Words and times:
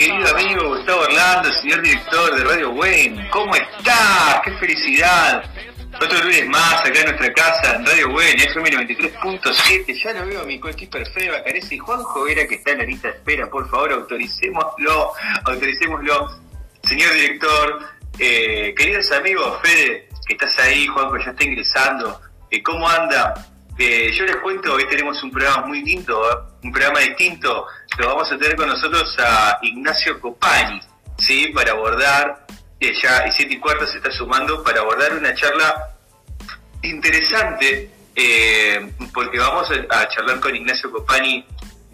querido 0.00 0.34
amigo 0.34 0.68
Gustavo 0.68 1.02
Orlando, 1.02 1.52
señor 1.52 1.82
director 1.82 2.34
de 2.34 2.44
Radio 2.44 2.72
Buen. 2.72 3.28
¿Cómo 3.28 3.54
estás? 3.54 4.40
¡Qué 4.42 4.50
felicidad! 4.52 5.44
Otro 5.94 6.24
lunes 6.24 6.48
más 6.48 6.80
acá 6.80 7.00
en 7.00 7.04
nuestra 7.04 7.30
casa, 7.34 7.74
en 7.74 7.84
Radio 7.84 8.08
Buen, 8.08 8.40
FM 8.40 8.70
93.7. 8.70 10.02
Ya 10.02 10.14
lo 10.14 10.24
veo 10.24 10.40
a 10.40 10.44
mi 10.44 10.58
coequiper 10.58 11.06
Fede 11.06 11.30
Bacarese 11.30 11.74
y 11.74 11.78
Juan 11.78 12.02
Jovera 12.02 12.46
que 12.46 12.54
está 12.54 12.70
en 12.70 12.78
la 12.78 12.84
lista 12.84 13.08
de 13.08 13.14
espera. 13.14 13.50
Por 13.50 13.68
favor, 13.68 13.92
autoricémoslo, 13.92 15.12
autoricémoslo. 15.44 16.40
Señor 16.82 17.12
director, 17.12 17.80
eh, 18.18 18.74
queridos 18.74 19.12
amigos, 19.12 19.58
Fede, 19.60 20.08
que 20.26 20.32
estás 20.32 20.58
ahí, 20.60 20.86
Juanjo 20.86 21.18
ya 21.18 21.32
está 21.32 21.44
ingresando. 21.44 22.22
Eh, 22.50 22.62
¿Cómo 22.62 22.88
anda? 22.88 23.34
Yo 23.80 24.26
les 24.26 24.36
cuento, 24.36 24.74
hoy 24.74 24.86
tenemos 24.90 25.22
un 25.22 25.30
programa 25.30 25.66
muy 25.66 25.80
distinto, 25.80 26.22
¿eh? 26.30 26.36
un 26.64 26.70
programa 26.70 27.00
distinto. 27.00 27.66
Lo 27.96 28.08
vamos 28.08 28.30
a 28.30 28.36
tener 28.36 28.54
con 28.54 28.68
nosotros 28.68 29.16
a 29.18 29.58
Ignacio 29.62 30.20
Copani, 30.20 30.78
¿sí? 31.16 31.46
Para 31.54 31.72
abordar, 31.72 32.44
eh, 32.78 32.92
ya 32.92 33.26
y 33.26 33.32
siete 33.32 33.54
y 33.54 33.58
cuarto 33.58 33.86
se 33.86 33.96
está 33.96 34.10
sumando, 34.10 34.62
para 34.62 34.82
abordar 34.82 35.14
una 35.14 35.34
charla 35.34 35.96
interesante, 36.82 37.90
eh, 38.14 38.92
porque 39.14 39.38
vamos 39.38 39.70
a, 39.70 40.08
charlar 40.08 40.40
con 40.40 40.54
Ignacio 40.54 40.92
Copani 40.92 41.46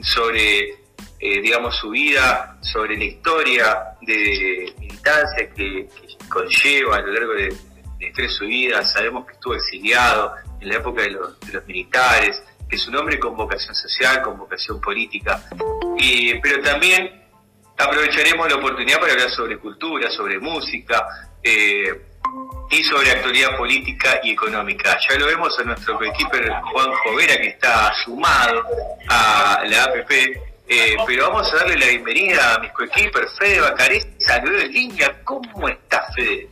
sobre, 0.03 0.71
eh, 1.21 1.41
digamos, 1.41 1.77
su 1.77 1.91
vida, 1.91 2.59
sobre 2.63 2.97
la 2.97 3.05
historia 3.05 3.79
de 4.03 4.75
militancia 4.81 5.49
que, 5.55 5.89
conlleva 6.29 6.97
a 6.97 7.01
lo 7.03 7.13
largo 7.13 7.33
de, 7.35 7.57
de 8.13 8.29
su 8.29 8.45
vida. 8.47 8.83
Sabemos 8.85 9.25
que 9.25 9.35
estuvo 9.35 9.55
exiliado, 9.55 10.35
en 10.67 10.73
la 10.73 10.79
época 10.79 11.03
de 11.03 11.11
los, 11.11 11.41
de 11.41 11.61
militares, 11.63 12.43
que 12.69 12.75
es 12.75 12.89
un 12.89 12.97
hombre 12.97 13.19
con 13.21 13.37
vocación 13.37 13.75
social, 13.75 14.21
con 14.23 14.37
vocación 14.37 14.81
política. 14.81 15.41
Y, 15.97 16.35
pero 16.41 16.61
también 16.61 17.23
aprovecharemos 17.79 18.49
la 18.49 18.57
oportunidad 18.57 18.99
para 18.99 19.13
hablar 19.13 19.31
sobre 19.31 19.59
cultura, 19.59 20.11
sobre 20.11 20.41
música 20.41 21.07
eh, 21.43 22.03
y 22.71 22.83
sobre 22.83 23.13
actualidad 23.13 23.57
política 23.57 24.21
y 24.25 24.33
económica. 24.33 24.99
Ya 25.09 25.17
lo 25.19 25.27
vemos 25.27 25.57
a 25.61 25.63
nuestro 25.63 26.03
equiper 26.03 26.51
Juan 26.73 26.93
Jovera 27.05 27.37
que 27.37 27.49
está 27.49 27.93
sumado 28.05 28.65
a 29.09 29.63
la 29.67 29.85
APP. 29.85 30.11
Eh, 30.69 30.97
pero 31.07 31.29
vamos 31.29 31.53
a 31.53 31.59
darle 31.59 31.77
la 31.77 31.87
bienvenida 31.87 32.55
a 32.57 32.59
mis 32.59 32.73
coequiper 32.73 33.29
Fede 33.39 33.61
Bacarés, 33.61 34.05
saludo 34.19 34.59
en 34.59 34.73
línea. 34.73 35.17
¿Cómo 35.23 35.69
estás, 35.69 36.13
Fede? 36.17 36.49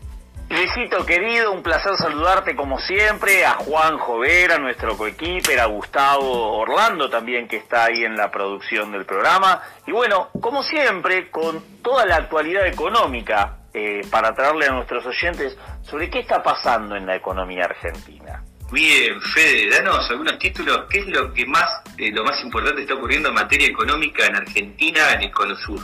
Luisito 0.54 1.04
querido, 1.04 1.50
un 1.50 1.64
placer 1.64 1.96
saludarte 1.96 2.54
como 2.54 2.78
siempre, 2.78 3.44
a 3.44 3.54
Juan 3.54 3.98
Jovera, 3.98 4.56
nuestro 4.56 4.96
coequiper, 4.96 5.58
a 5.58 5.64
Gustavo 5.64 6.58
Orlando 6.58 7.10
también 7.10 7.48
que 7.48 7.56
está 7.56 7.86
ahí 7.86 8.04
en 8.04 8.16
la 8.16 8.30
producción 8.30 8.92
del 8.92 9.04
programa. 9.04 9.60
Y 9.84 9.90
bueno, 9.90 10.28
como 10.40 10.62
siempre, 10.62 11.28
con 11.28 11.82
toda 11.82 12.06
la 12.06 12.16
actualidad 12.16 12.68
económica 12.68 13.58
eh, 13.74 14.02
para 14.08 14.32
traerle 14.32 14.66
a 14.66 14.70
nuestros 14.70 15.04
oyentes 15.04 15.58
sobre 15.82 16.08
qué 16.08 16.20
está 16.20 16.40
pasando 16.40 16.94
en 16.94 17.04
la 17.04 17.16
economía 17.16 17.64
argentina. 17.64 18.44
Bien, 18.70 19.20
Fede, 19.20 19.70
danos 19.70 20.08
algunos 20.08 20.38
títulos. 20.38 20.84
¿Qué 20.88 20.98
es 20.98 21.08
lo 21.08 21.32
que 21.34 21.46
más, 21.46 21.82
eh, 21.98 22.12
lo 22.12 22.22
más 22.22 22.40
importante 22.44 22.82
está 22.82 22.94
ocurriendo 22.94 23.30
en 23.30 23.34
materia 23.34 23.66
económica 23.66 24.24
en 24.26 24.36
Argentina, 24.36 25.14
en 25.14 25.22
el 25.22 25.32
Cono 25.32 25.56
Sur? 25.56 25.80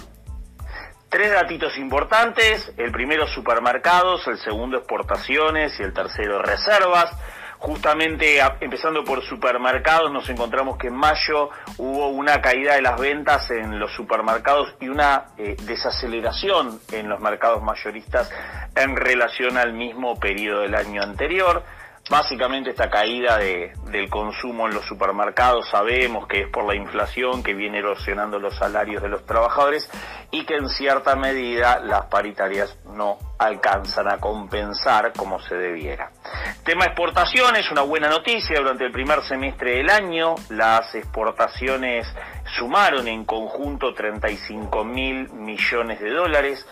Tres 1.11 1.33
datitos 1.33 1.77
importantes, 1.77 2.72
el 2.77 2.92
primero 2.92 3.27
supermercados, 3.27 4.28
el 4.28 4.39
segundo 4.39 4.77
exportaciones 4.77 5.72
y 5.80 5.83
el 5.83 5.92
tercero 5.92 6.41
reservas. 6.41 7.11
Justamente 7.58 8.39
empezando 8.61 9.05
por 9.05 9.20
supermercados, 9.25 10.12
nos 10.12 10.28
encontramos 10.31 10.78
que 10.78 10.86
en 10.86 10.94
mayo 10.94 11.50
hubo 11.78 12.08
una 12.11 12.41
caída 12.41 12.77
de 12.77 12.83
las 12.83 12.98
ventas 12.98 13.50
en 13.50 13.81
los 13.81 13.92
supermercados 13.92 14.72
y 14.78 14.88
una 14.88 15.25
eh, 15.37 15.56
desaceleración 15.65 16.81
en 16.93 17.09
los 17.09 17.19
mercados 17.19 17.60
mayoristas 17.60 18.31
en 18.77 18.94
relación 18.94 19.59
al 19.59 19.72
mismo 19.72 20.19
periodo 20.19 20.60
del 20.60 20.77
año 20.77 21.03
anterior. 21.03 21.65
Básicamente 22.10 22.71
esta 22.71 22.91
caída 22.91 23.38
de, 23.38 23.72
del 23.84 24.10
consumo 24.10 24.66
en 24.66 24.75
los 24.75 24.84
supermercados 24.84 25.69
sabemos 25.69 26.26
que 26.26 26.41
es 26.41 26.48
por 26.48 26.65
la 26.66 26.75
inflación 26.75 27.44
que 27.44 27.54
viene 27.54 27.78
erosionando 27.78 28.41
los 28.41 28.56
salarios 28.56 29.00
de 29.00 29.09
los 29.09 29.25
trabajadores 29.25 29.88
y 30.32 30.44
que 30.44 30.56
en 30.56 30.69
cierta 30.69 31.15
medida 31.15 31.78
las 31.78 32.06
paritarias 32.06 32.76
no 32.84 33.16
alcanzan 33.38 34.12
a 34.12 34.19
compensar 34.19 35.12
como 35.16 35.41
se 35.41 35.54
debiera. 35.54 36.10
Tema 36.65 36.87
exportaciones, 36.87 37.71
una 37.71 37.82
buena 37.82 38.09
noticia, 38.09 38.59
durante 38.59 38.87
el 38.87 38.91
primer 38.91 39.22
semestre 39.22 39.77
del 39.77 39.88
año 39.88 40.34
las 40.48 40.92
exportaciones 40.97 42.12
sumaron 42.59 43.06
en 43.06 43.25
conjunto 43.25 43.94
35 43.94 44.84
mil 44.84 45.31
millones 45.31 46.00
de 46.00 46.10
dólares, 46.10 46.66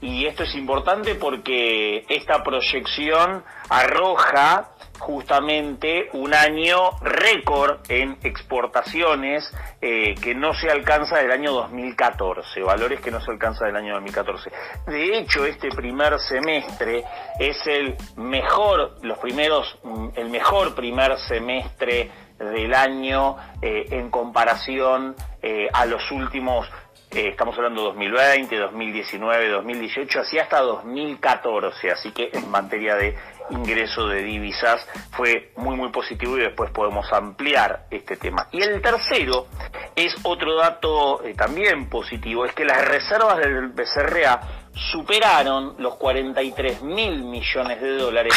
y 0.00 0.26
esto 0.26 0.42
es 0.42 0.54
importante 0.54 1.14
porque 1.14 2.04
esta 2.08 2.42
proyección 2.42 3.42
arroja 3.70 4.73
justamente 4.98 6.08
un 6.12 6.34
año 6.34 6.90
récord 7.00 7.78
en 7.88 8.16
exportaciones 8.22 9.52
eh, 9.80 10.14
que 10.20 10.34
no 10.34 10.54
se 10.54 10.70
alcanza 10.70 11.18
del 11.18 11.30
año 11.30 11.52
2014, 11.52 12.62
valores 12.62 13.00
que 13.00 13.10
no 13.10 13.20
se 13.20 13.30
alcanza 13.30 13.66
del 13.66 13.76
año 13.76 13.94
2014. 13.94 14.50
De 14.86 15.18
hecho, 15.18 15.44
este 15.44 15.68
primer 15.68 16.18
semestre 16.18 17.04
es 17.38 17.66
el 17.66 17.96
mejor, 18.16 18.96
los 19.02 19.18
primeros, 19.18 19.78
el 20.16 20.28
mejor 20.30 20.74
primer 20.74 21.18
semestre 21.18 22.10
del 22.38 22.74
año 22.74 23.36
eh, 23.62 23.86
en 23.90 24.10
comparación 24.10 25.14
eh, 25.42 25.68
a 25.72 25.86
los 25.86 26.10
últimos 26.10 26.68
eh, 27.14 27.28
estamos 27.28 27.56
hablando 27.56 27.82
de 27.82 27.86
2020, 27.88 28.56
2019, 28.56 29.48
2018, 29.48 30.20
así 30.20 30.38
hasta 30.38 30.60
2014, 30.60 31.90
así 31.90 32.10
que 32.10 32.30
en 32.32 32.50
materia 32.50 32.96
de 32.96 33.16
ingreso 33.50 34.08
de 34.08 34.22
divisas 34.22 34.86
fue 35.12 35.52
muy 35.56 35.76
muy 35.76 35.90
positivo 35.90 36.36
y 36.38 36.40
después 36.40 36.70
podemos 36.70 37.12
ampliar 37.12 37.86
este 37.90 38.16
tema. 38.16 38.48
Y 38.52 38.62
el 38.62 38.82
tercero 38.82 39.46
es 39.94 40.14
otro 40.24 40.56
dato 40.56 41.22
eh, 41.24 41.34
también 41.34 41.88
positivo, 41.88 42.44
es 42.46 42.52
que 42.52 42.64
las 42.64 42.84
reservas 42.84 43.38
del 43.38 43.68
BCRA 43.68 44.40
superaron 44.72 45.76
los 45.78 45.94
43 45.96 46.82
mil 46.82 47.22
millones 47.22 47.80
de 47.80 47.96
dólares 47.96 48.34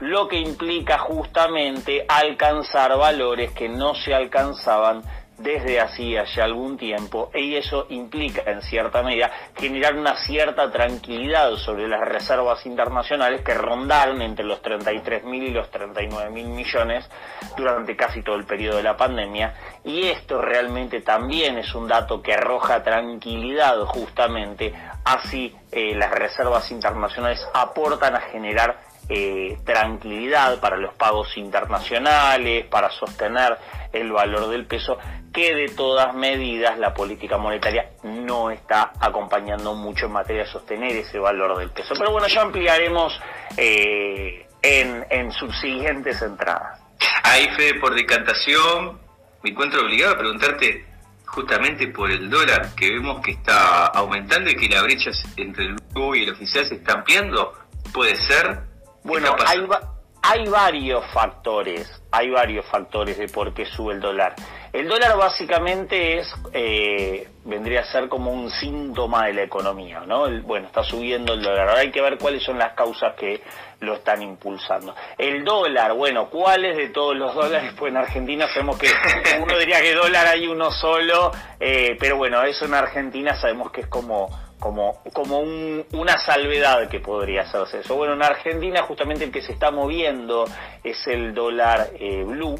lo 0.00 0.28
que 0.28 0.38
implica 0.38 0.98
justamente 0.98 2.06
alcanzar 2.08 2.96
valores 2.96 3.50
que 3.52 3.68
no 3.68 3.94
se 3.94 4.14
alcanzaban 4.14 5.02
desde 5.42 5.80
hacía 5.80 6.24
ya 6.24 6.44
algún 6.44 6.76
tiempo 6.76 7.30
y 7.34 7.56
eso 7.56 7.86
implica 7.90 8.42
en 8.46 8.62
cierta 8.62 9.02
medida 9.02 9.30
generar 9.58 9.94
una 9.94 10.16
cierta 10.16 10.70
tranquilidad 10.70 11.52
sobre 11.56 11.88
las 11.88 12.00
reservas 12.00 12.64
internacionales 12.66 13.42
que 13.42 13.54
rondaron 13.54 14.20
entre 14.22 14.44
los 14.44 14.60
33 14.62 15.24
mil 15.24 15.42
y 15.42 15.50
los 15.50 15.70
39 15.70 16.30
mil 16.30 16.48
millones 16.48 17.08
durante 17.56 17.96
casi 17.96 18.22
todo 18.22 18.36
el 18.36 18.44
periodo 18.44 18.76
de 18.76 18.82
la 18.82 18.96
pandemia. 18.96 19.54
Y 19.84 20.08
esto 20.08 20.40
realmente 20.40 21.00
también 21.00 21.58
es 21.58 21.74
un 21.74 21.88
dato 21.88 22.22
que 22.22 22.34
arroja 22.34 22.82
tranquilidad 22.82 23.78
justamente 23.86 24.72
así 25.04 25.54
eh, 25.72 25.94
las 25.94 26.10
reservas 26.10 26.70
internacionales 26.70 27.40
aportan 27.54 28.16
a 28.16 28.20
generar 28.20 28.80
eh, 29.08 29.58
tranquilidad 29.64 30.60
para 30.60 30.76
los 30.76 30.94
pagos 30.94 31.36
internacionales, 31.36 32.66
para 32.66 32.90
sostener 32.90 33.58
el 33.92 34.12
valor 34.12 34.48
del 34.48 34.66
peso, 34.66 34.98
que 35.32 35.54
de 35.54 35.68
todas 35.68 36.14
medidas 36.14 36.78
la 36.78 36.92
política 36.92 37.38
monetaria 37.38 37.90
no 38.02 38.50
está 38.50 38.92
acompañando 39.00 39.74
mucho 39.74 40.06
en 40.06 40.12
materia 40.12 40.44
de 40.44 40.50
sostener 40.50 40.92
ese 40.96 41.18
valor 41.18 41.58
del 41.58 41.70
peso. 41.70 41.94
Pero 41.96 42.10
bueno, 42.10 42.26
ya 42.26 42.42
ampliaremos 42.42 43.20
eh, 43.56 44.46
en, 44.62 45.06
en 45.10 45.32
subsiguientes 45.32 46.20
entradas. 46.22 46.80
Ahí, 47.22 47.48
Fede, 47.56 47.74
por 47.80 47.94
decantación, 47.94 48.98
me 49.42 49.50
encuentro 49.50 49.82
obligado 49.82 50.14
a 50.14 50.18
preguntarte 50.18 50.86
justamente 51.26 51.86
por 51.88 52.10
el 52.10 52.28
dólar, 52.28 52.74
que 52.74 52.90
vemos 52.90 53.20
que 53.20 53.32
está 53.32 53.86
aumentando 53.86 54.50
y 54.50 54.56
que 54.56 54.68
la 54.68 54.82
brecha 54.82 55.10
entre 55.36 55.66
el 55.66 55.76
blue 55.92 56.16
y 56.16 56.24
el 56.24 56.32
oficial 56.32 56.66
se 56.66 56.74
está 56.74 56.94
ampliando. 56.94 57.54
¿Puede 57.92 58.16
ser? 58.16 58.60
Bueno, 59.04 59.36
hay, 59.46 59.60
hay 60.22 60.44
varios 60.48 61.04
factores, 61.12 62.02
hay 62.10 62.30
varios 62.30 62.66
factores 62.66 63.16
de 63.16 63.28
por 63.28 63.54
qué 63.54 63.64
sube 63.64 63.94
el 63.94 64.00
dólar. 64.00 64.34
El 64.72 64.88
dólar 64.88 65.16
básicamente 65.16 66.18
es, 66.18 66.32
eh, 66.52 67.28
vendría 67.44 67.80
a 67.80 67.84
ser 67.84 68.08
como 68.08 68.30
un 68.30 68.48
síntoma 68.50 69.26
de 69.26 69.34
la 69.34 69.42
economía, 69.42 70.00
¿no? 70.06 70.26
El, 70.26 70.42
bueno, 70.42 70.68
está 70.68 70.84
subiendo 70.84 71.34
el 71.34 71.42
dólar. 71.42 71.70
Ahora 71.70 71.80
hay 71.80 71.90
que 71.90 72.00
ver 72.00 72.18
cuáles 72.18 72.44
son 72.44 72.56
las 72.56 72.74
causas 72.74 73.14
que 73.16 73.42
lo 73.80 73.94
están 73.94 74.22
impulsando. 74.22 74.94
El 75.18 75.44
dólar, 75.44 75.94
bueno, 75.94 76.30
¿cuáles 76.30 76.76
de 76.76 76.90
todos 76.90 77.16
los 77.16 77.34
dólares? 77.40 77.74
Pues 77.76 77.90
en 77.90 77.96
Argentina 77.96 78.46
sabemos 78.46 78.78
que 78.78 78.88
uno 79.42 79.58
diría 79.58 79.80
que 79.80 79.94
dólar 79.94 80.28
hay 80.28 80.46
uno 80.46 80.70
solo, 80.70 81.32
eh, 81.58 81.96
pero 81.98 82.16
bueno, 82.16 82.40
eso 82.44 82.64
en 82.64 82.74
Argentina 82.74 83.34
sabemos 83.34 83.72
que 83.72 83.82
es 83.82 83.86
como 83.88 84.28
como, 84.60 85.02
como 85.14 85.38
un, 85.40 85.84
una 85.94 86.18
salvedad 86.18 86.86
que 86.88 87.00
podría 87.00 87.42
hacerse 87.42 87.80
eso. 87.80 87.96
Bueno, 87.96 88.12
en 88.12 88.22
Argentina 88.22 88.82
justamente 88.82 89.24
el 89.24 89.32
que 89.32 89.40
se 89.40 89.52
está 89.52 89.70
moviendo 89.70 90.44
es 90.84 91.06
el 91.06 91.34
dólar 91.34 91.88
eh, 91.98 92.22
blue. 92.24 92.56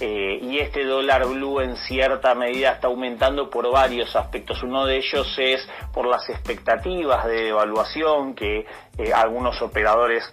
Eh, 0.00 0.38
y 0.42 0.58
este 0.58 0.84
dólar 0.84 1.26
blue 1.26 1.60
en 1.60 1.76
cierta 1.76 2.34
medida 2.34 2.72
está 2.72 2.88
aumentando 2.88 3.48
por 3.48 3.70
varios 3.70 4.14
aspectos. 4.14 4.62
Uno 4.62 4.84
de 4.84 4.98
ellos 4.98 5.34
es 5.38 5.66
por 5.92 6.06
las 6.06 6.28
expectativas 6.28 7.26
de 7.26 7.48
evaluación 7.48 8.34
que 8.34 8.66
eh, 8.98 9.12
algunos 9.14 9.60
operadores 9.62 10.32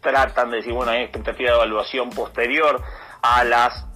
tratan 0.00 0.50
de 0.50 0.58
decir, 0.58 0.72
bueno, 0.72 0.92
hay 0.92 1.02
expectativa 1.02 1.50
de 1.50 1.56
evaluación 1.56 2.10
posterior 2.10 2.80
a 3.22 3.44
las 3.44 3.86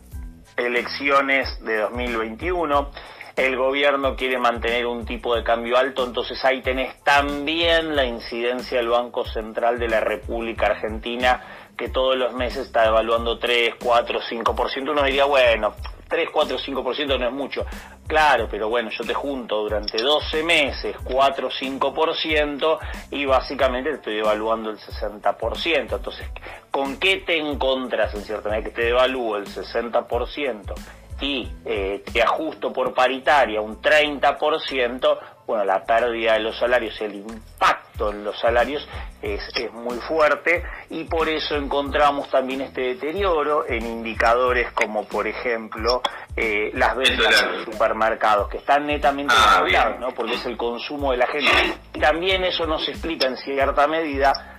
elecciones 0.56 1.62
de 1.64 1.78
2021 1.78 2.90
el 3.36 3.56
gobierno 3.56 4.14
quiere 4.14 4.38
mantener 4.38 4.86
un 4.86 5.04
tipo 5.04 5.34
de 5.34 5.42
cambio 5.42 5.76
alto, 5.76 6.04
entonces 6.04 6.44
ahí 6.44 6.62
tenés 6.62 7.02
también 7.02 7.96
la 7.96 8.04
incidencia 8.04 8.78
del 8.78 8.88
Banco 8.88 9.24
Central 9.24 9.78
de 9.80 9.88
la 9.88 10.00
República 10.00 10.66
Argentina, 10.66 11.42
que 11.76 11.88
todos 11.88 12.16
los 12.16 12.32
meses 12.34 12.66
está 12.66 12.86
evaluando 12.86 13.38
3, 13.38 13.74
4, 13.82 14.20
5%. 14.20 14.90
Uno 14.90 15.02
diría, 15.02 15.24
bueno, 15.24 15.74
3, 16.08 16.28
4, 16.30 16.58
5% 16.58 17.18
no 17.18 17.26
es 17.26 17.32
mucho. 17.32 17.66
Claro, 18.06 18.46
pero 18.50 18.68
bueno, 18.68 18.90
yo 18.90 19.04
te 19.04 19.14
junto 19.14 19.62
durante 19.62 20.02
12 20.02 20.42
meses 20.42 20.96
4, 21.04 21.50
5% 21.50 22.78
y 23.10 23.24
básicamente 23.24 23.90
te 23.90 23.96
estoy 23.96 24.18
evaluando 24.18 24.70
el 24.70 24.78
60%. 24.78 25.96
Entonces, 25.96 26.28
¿con 26.70 26.98
qué 26.98 27.18
te 27.18 27.38
encontras 27.38 28.14
en 28.14 28.22
cierta 28.22 28.50
medida 28.50 28.64
que 28.64 28.74
te 28.74 28.84
devalúo 28.86 29.36
el 29.36 29.46
60%? 29.46 30.74
y 31.20 31.48
eh, 31.64 32.02
te 32.12 32.22
ajusto 32.22 32.72
por 32.72 32.92
paritaria 32.92 33.60
un 33.60 33.80
30%, 33.80 35.18
bueno, 35.46 35.64
la 35.64 35.84
pérdida 35.84 36.34
de 36.34 36.40
los 36.40 36.58
salarios, 36.58 37.00
el 37.00 37.16
impacto 37.16 38.10
en 38.10 38.24
los 38.24 38.38
salarios 38.40 38.86
es, 39.22 39.40
es 39.54 39.72
muy 39.72 39.96
fuerte 39.98 40.64
y 40.90 41.04
por 41.04 41.28
eso 41.28 41.54
encontramos 41.56 42.28
también 42.28 42.62
este 42.62 42.80
deterioro 42.94 43.64
en 43.68 43.86
indicadores 43.86 44.72
como, 44.72 45.04
por 45.04 45.26
ejemplo, 45.26 46.02
eh, 46.36 46.70
las 46.74 46.96
ventas 46.96 47.42
en 47.42 47.52
los 47.52 47.64
supermercados, 47.64 48.48
que 48.48 48.58
están 48.58 48.86
netamente 48.86 49.34
ah, 49.36 49.96
¿no? 50.00 50.08
porque 50.12 50.34
es 50.34 50.46
el 50.46 50.56
consumo 50.56 51.12
de 51.12 51.18
la 51.18 51.26
gente. 51.26 51.78
También 52.00 52.42
eso 52.44 52.66
nos 52.66 52.88
explica 52.88 53.28
en 53.28 53.36
cierta 53.36 53.86
medida 53.86 54.53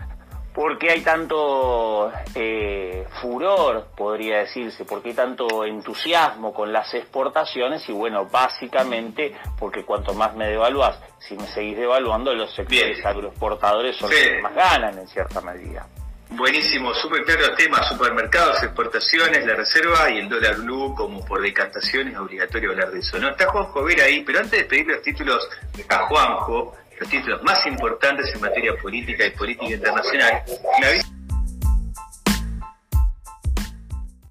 ¿Por 0.55 0.77
qué 0.77 0.91
hay 0.91 1.01
tanto 1.01 2.13
eh, 2.33 3.05
furor, 3.21 3.87
podría 3.95 4.37
decirse? 4.37 4.85
¿Por 4.85 5.01
qué 5.03 5.09
hay 5.09 5.15
tanto 5.15 5.65
entusiasmo 5.65 6.53
con 6.53 6.71
las 6.71 6.93
exportaciones? 6.93 7.87
Y 7.89 7.91
bueno, 7.91 8.25
básicamente 8.31 9.35
porque 9.59 9.83
cuanto 9.83 10.13
más 10.13 10.33
me 10.33 10.47
devalúas, 10.47 10.97
si 11.19 11.35
me 11.35 11.45
seguís 11.47 11.75
devaluando, 11.75 12.33
los 12.33 12.55
sectores 12.55 13.05
agroexportadores 13.05 13.97
son 13.97 14.09
los 14.09 14.17
que 14.17 14.41
más 14.41 14.55
ganan 14.55 14.97
en 14.97 15.07
cierta 15.09 15.41
medida. 15.41 15.85
Buenísimo, 16.29 16.93
súper 16.95 17.23
claro 17.23 17.53
tema, 17.55 17.83
supermercados, 17.83 18.63
exportaciones, 18.63 19.45
la 19.45 19.55
reserva 19.55 20.09
y 20.09 20.19
el 20.19 20.27
dólar 20.27 20.55
blue 20.57 20.95
como 20.95 21.23
por 21.23 21.41
decantaciones, 21.41 22.17
obligatorio 22.17 22.71
hablar 22.71 22.91
de 22.91 22.99
eso. 22.99 23.19
No 23.19 23.29
está 23.29 23.47
Juanjo 23.47 23.83
Vera 23.83 24.05
ahí, 24.05 24.23
pero 24.25 24.39
antes 24.39 24.59
de 24.59 24.65
pedir 24.65 24.87
los 24.87 25.01
títulos 25.01 25.47
a 25.87 25.97
Juanjo, 26.07 26.75
los 26.99 27.09
títulos 27.09 27.43
más 27.43 27.65
importantes 27.65 28.33
en 28.33 28.41
materia 28.41 28.75
política 28.77 29.25
y 29.25 29.31
política 29.31 29.73
internacional, 29.73 30.43